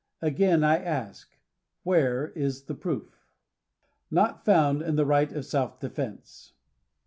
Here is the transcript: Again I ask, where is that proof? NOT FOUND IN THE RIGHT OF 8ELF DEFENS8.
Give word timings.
Again 0.23 0.63
I 0.63 0.79
ask, 0.79 1.37
where 1.83 2.29
is 2.29 2.63
that 2.63 2.75
proof? 2.79 3.27
NOT 4.09 4.43
FOUND 4.43 4.81
IN 4.81 4.95
THE 4.95 5.05
RIGHT 5.05 5.31
OF 5.33 5.43
8ELF 5.45 5.79
DEFENS8. 5.79 6.53